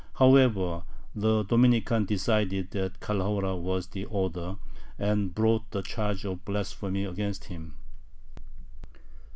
However, 0.15 0.81
the 1.13 1.43
Dominican 1.43 2.05
decided 2.05 2.71
that 2.71 2.99
Calahora 2.99 3.55
was 3.55 3.85
the 3.85 4.07
author, 4.07 4.57
and 4.97 5.31
brought 5.35 5.69
the 5.69 5.83
charge 5.83 6.25
of 6.25 6.43
blasphemy 6.43 7.03
against 7.05 7.43
him. 7.45 7.75